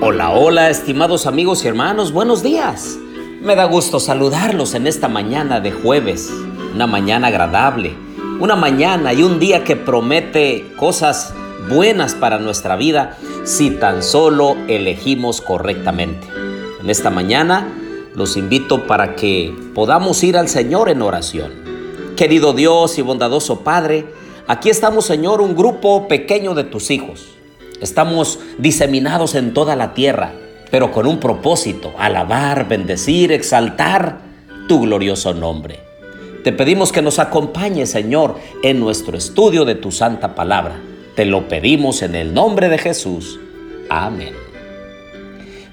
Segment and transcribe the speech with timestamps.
[0.00, 2.98] Hola, hola, estimados amigos y hermanos, buenos días.
[3.42, 6.32] Me da gusto saludarlos en esta mañana de jueves,
[6.74, 8.05] una mañana agradable,
[8.40, 11.34] una mañana y un día que promete cosas
[11.68, 16.26] buenas para nuestra vida si tan solo elegimos correctamente.
[16.80, 17.68] En esta mañana
[18.14, 21.52] los invito para que podamos ir al Señor en oración.
[22.16, 24.06] Querido Dios y bondadoso Padre,
[24.46, 27.36] aquí estamos Señor, un grupo pequeño de tus hijos
[27.80, 30.32] Estamos diseminados en toda la tierra,
[30.70, 34.20] pero con un propósito, alabar, bendecir, exaltar
[34.66, 35.85] tu glorioso nombre.
[36.46, 40.80] Te pedimos que nos acompañes, Señor, en nuestro estudio de tu santa palabra.
[41.16, 43.40] Te lo pedimos en el nombre de Jesús.
[43.90, 44.32] Amén.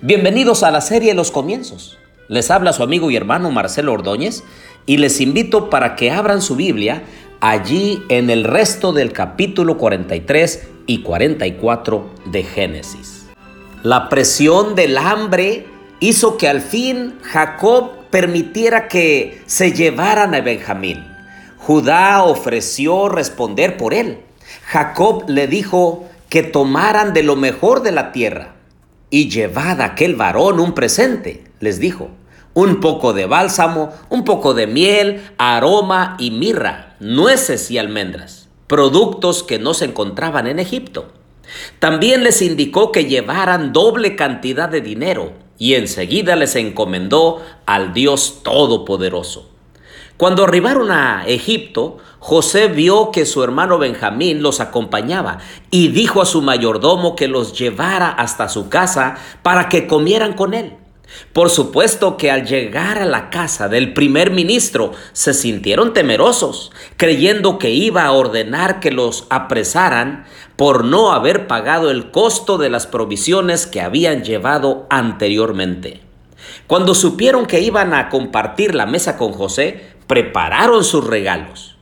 [0.00, 1.98] Bienvenidos a la serie Los Comienzos.
[2.28, 4.44] Les habla su amigo y hermano Marcelo Ordóñez
[4.86, 7.02] y les invito para que abran su Biblia
[7.42, 13.26] allí en el resto del capítulo 43 y 44 de Génesis.
[13.82, 15.66] La presión del hambre
[16.00, 21.04] hizo que al fin Jacob permitiera que se llevaran a Benjamín.
[21.58, 24.20] Judá ofreció responder por él.
[24.66, 28.54] Jacob le dijo que tomaran de lo mejor de la tierra
[29.10, 32.10] y llevad a aquel varón un presente, les dijo,
[32.54, 39.42] un poco de bálsamo, un poco de miel, aroma y mirra, nueces y almendras productos
[39.42, 41.12] que no se encontraban en Egipto.
[41.78, 48.40] También les indicó que llevaran doble cantidad de dinero y enseguida les encomendó al Dios
[48.42, 49.48] Todopoderoso.
[50.16, 55.38] Cuando arribaron a Egipto, José vio que su hermano Benjamín los acompañaba
[55.70, 60.52] y dijo a su mayordomo que los llevara hasta su casa para que comieran con
[60.52, 60.81] él.
[61.32, 67.58] Por supuesto que al llegar a la casa del primer ministro se sintieron temerosos, creyendo
[67.58, 70.24] que iba a ordenar que los apresaran
[70.56, 76.00] por no haber pagado el costo de las provisiones que habían llevado anteriormente.
[76.66, 81.76] Cuando supieron que iban a compartir la mesa con José, prepararon sus regalos.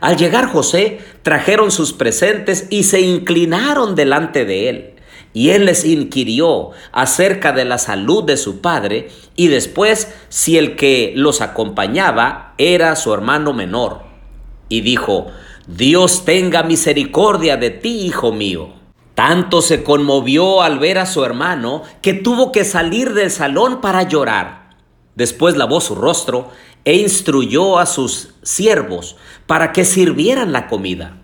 [0.00, 4.94] Al llegar José, trajeron sus presentes y se inclinaron delante de él.
[5.32, 10.76] Y él les inquirió acerca de la salud de su padre y después si el
[10.76, 14.02] que los acompañaba era su hermano menor.
[14.68, 15.26] Y dijo,
[15.66, 18.70] Dios tenga misericordia de ti, hijo mío.
[19.14, 24.04] Tanto se conmovió al ver a su hermano que tuvo que salir del salón para
[24.04, 24.70] llorar.
[25.14, 26.50] Después lavó su rostro
[26.84, 31.18] e instruyó a sus siervos para que sirvieran la comida.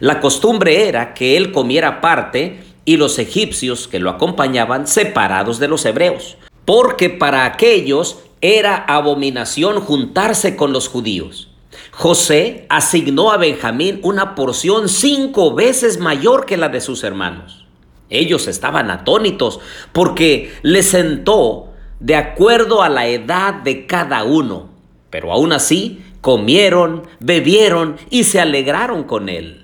[0.00, 5.68] La costumbre era que él comiera aparte y los egipcios que lo acompañaban separados de
[5.68, 11.48] los hebreos, porque para aquellos era abominación juntarse con los judíos.
[11.92, 17.64] José asignó a Benjamín una porción cinco veces mayor que la de sus hermanos.
[18.10, 19.60] Ellos estaban atónitos
[19.92, 21.68] porque le sentó
[22.00, 24.68] de acuerdo a la edad de cada uno,
[25.08, 29.63] pero aún así comieron, bebieron y se alegraron con él.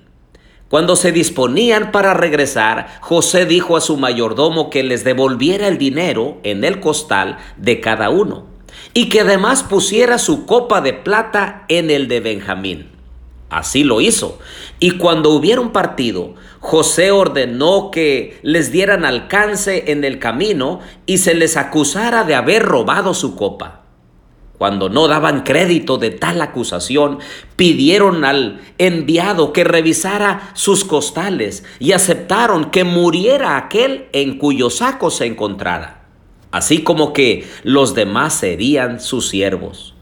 [0.70, 6.38] Cuando se disponían para regresar, José dijo a su mayordomo que les devolviera el dinero
[6.44, 8.47] en el costal de cada uno
[8.94, 12.88] y que además pusiera su copa de plata en el de Benjamín.
[13.48, 14.38] Así lo hizo.
[14.78, 21.34] Y cuando hubieron partido, José ordenó que les dieran alcance en el camino y se
[21.34, 23.81] les acusara de haber robado su copa.
[24.60, 27.21] Cuando no daban crédito de tal acusación,
[27.56, 35.10] pidieron al enviado que revisara sus costales y aceptaron que muriera aquel en cuyo saco
[35.10, 36.03] se encontrara,
[36.50, 39.94] así como que los demás serían sus siervos.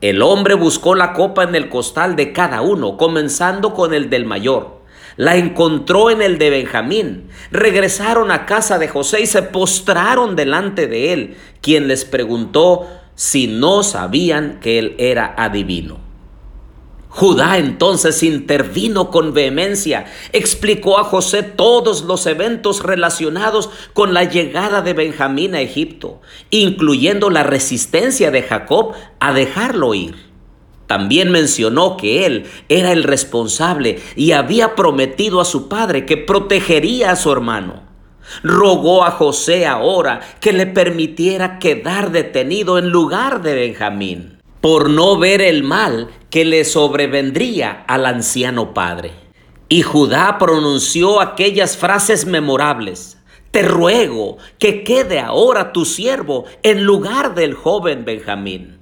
[0.00, 4.24] El hombre buscó la copa en el costal de cada uno, comenzando con el del
[4.24, 4.80] mayor.
[5.16, 7.28] La encontró en el de Benjamín.
[7.52, 13.48] Regresaron a casa de José y se postraron delante de él, quien les preguntó, si
[13.48, 16.06] no sabían que él era adivino.
[17.08, 20.04] Judá entonces intervino con vehemencia,
[20.34, 26.20] explicó a José todos los eventos relacionados con la llegada de Benjamín a Egipto,
[26.50, 30.14] incluyendo la resistencia de Jacob a dejarlo ir.
[30.86, 37.12] También mencionó que él era el responsable y había prometido a su padre que protegería
[37.12, 37.85] a su hermano.
[38.42, 45.18] Rogó a José ahora que le permitiera quedar detenido en lugar de Benjamín, por no
[45.18, 49.12] ver el mal que le sobrevendría al anciano padre.
[49.68, 53.18] Y Judá pronunció aquellas frases memorables.
[53.50, 58.75] Te ruego que quede ahora tu siervo en lugar del joven Benjamín.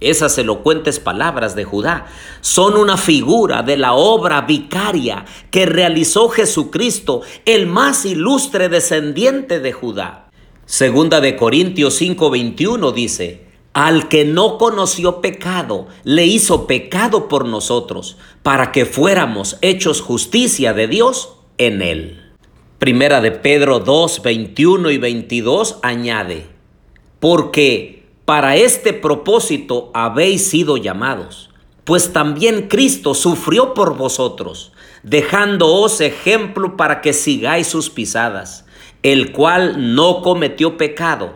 [0.00, 2.06] Esas elocuentes palabras de Judá
[2.40, 9.72] son una figura de la obra vicaria que realizó Jesucristo, el más ilustre descendiente de
[9.72, 10.30] Judá.
[10.64, 18.16] Segunda de Corintios 5:21 dice, al que no conoció pecado, le hizo pecado por nosotros,
[18.42, 22.20] para que fuéramos hechos justicia de Dios en él.
[22.78, 26.46] Primera de Pedro 2, 21 y 22 añade,
[27.20, 27.99] porque
[28.30, 31.50] para este propósito habéis sido llamados,
[31.82, 34.70] pues también Cristo sufrió por vosotros,
[35.02, 38.66] dejándoos ejemplo para que sigáis sus pisadas,
[39.02, 41.32] el cual no cometió pecado,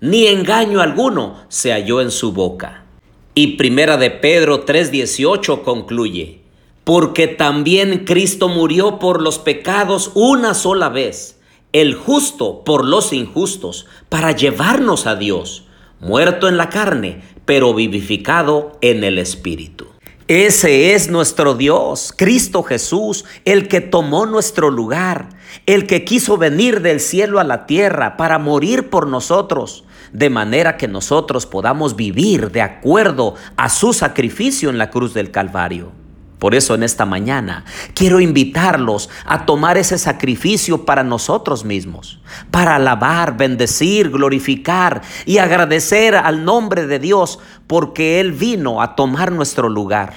[0.00, 2.86] ni engaño alguno se halló en su boca.
[3.34, 6.40] Y primera de Pedro 3:18 concluye,
[6.82, 11.42] porque también Cristo murió por los pecados una sola vez,
[11.74, 15.67] el justo por los injustos, para llevarnos a Dios,
[16.00, 19.86] muerto en la carne, pero vivificado en el Espíritu.
[20.28, 25.30] Ese es nuestro Dios, Cristo Jesús, el que tomó nuestro lugar,
[25.64, 30.76] el que quiso venir del cielo a la tierra para morir por nosotros, de manera
[30.76, 35.92] que nosotros podamos vivir de acuerdo a su sacrificio en la cruz del Calvario.
[36.38, 37.64] Por eso en esta mañana
[37.94, 42.20] quiero invitarlos a tomar ese sacrificio para nosotros mismos,
[42.50, 49.32] para alabar, bendecir, glorificar y agradecer al nombre de Dios porque Él vino a tomar
[49.32, 50.14] nuestro lugar.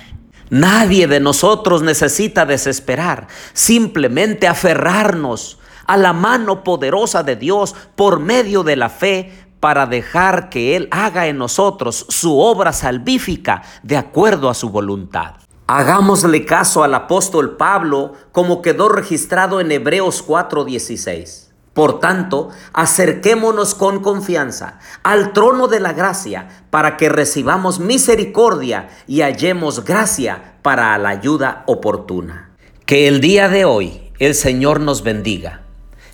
[0.52, 5.58] Nadie de nosotros necesita desesperar, simplemente aferrarnos
[5.88, 10.88] a la mano poderosa de Dios por medio de la fe para dejar que Él
[10.92, 15.41] haga en nosotros su obra salvífica de acuerdo a su voluntad.
[15.74, 21.50] Hagámosle caso al apóstol Pablo como quedó registrado en Hebreos 4:16.
[21.74, 29.22] Por tanto, acerquémonos con confianza al trono de la gracia para que recibamos misericordia y
[29.22, 32.52] hallemos gracia para la ayuda oportuna.
[32.86, 35.62] Que el día de hoy el Señor nos bendiga.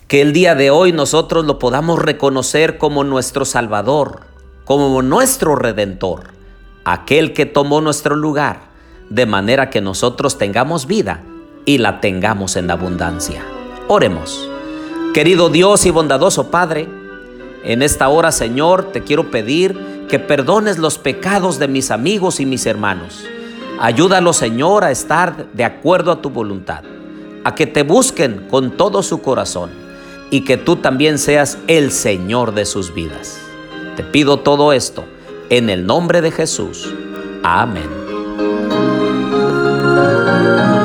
[0.06, 4.20] Que el día de hoy nosotros lo podamos reconocer como nuestro Salvador,
[4.64, 6.28] como nuestro Redentor,
[6.84, 8.67] aquel que tomó nuestro lugar
[9.10, 11.22] de manera que nosotros tengamos vida
[11.64, 13.44] y la tengamos en abundancia.
[13.88, 14.48] Oremos.
[15.14, 16.88] Querido Dios y bondadoso Padre,
[17.64, 22.46] en esta hora, Señor, te quiero pedir que perdones los pecados de mis amigos y
[22.46, 23.24] mis hermanos.
[23.80, 26.82] Ayúdalos, Señor, a estar de acuerdo a tu voluntad,
[27.44, 29.70] a que te busquen con todo su corazón
[30.30, 33.38] y que tú también seas el Señor de sus vidas.
[33.96, 35.04] Te pido todo esto
[35.50, 36.92] en el nombre de Jesús.
[37.42, 37.97] Amén.
[40.38, 40.77] Thank you.